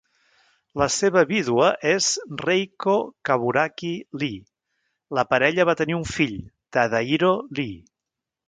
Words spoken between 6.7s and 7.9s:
Tadahiro Lee.